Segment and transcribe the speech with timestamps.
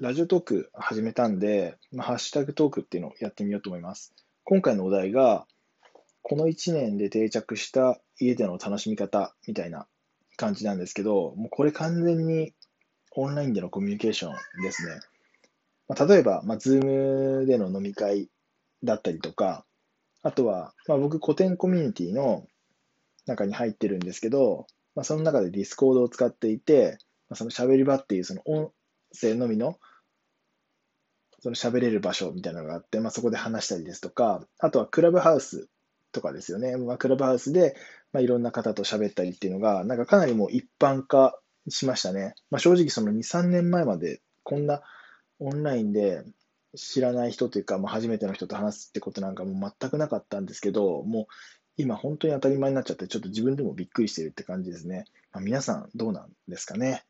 [0.00, 4.14] ラジオトーク始めたんで、まあ、ハッシュタグトークっていうのをやってみようと思います。
[4.44, 5.44] 今回のお題が、
[6.22, 9.88] この1年で定着した家での楽しみ方みたいな
[10.36, 12.54] 感じなんですけど、もうこれ完全に
[13.16, 15.00] オンラインでのコミュニケーションですね。
[15.88, 18.28] まあ、例えば、まあ、ズームでの飲み会
[18.84, 19.64] だったりとか、
[20.22, 22.46] あとは、まあ、僕、 COTEN コミュニティの
[23.26, 28.42] 中に入ってるんですけど、まあ、その中でディスコードを使っていて、まあ、その喋り場っていうその
[29.12, 29.78] 音声のみの
[31.40, 35.68] その喋れる場所みたいなのがあって、まあ、そこで話したりですとか、あとはクラブハウス
[36.12, 36.76] とかですよね。
[36.76, 37.76] まあ、クラブハウスで、
[38.12, 42.34] まあ、いろんな方と喋ったりっていうのが、なんかかなりもう一般化しましたね。
[42.50, 44.82] まあ、正直その2、3年前までこんな
[45.38, 46.24] オンラインで
[46.76, 51.26] 知らない人というか、まあ、初めての人と話すってことなんかもう全くなかったんですけど、もう
[51.76, 55.04] 今本当に当たり前になっちゃって、ちょっと自分でもびっくりしてるって感じですね。
[55.32, 57.04] まあ、皆さんどうなんですかね。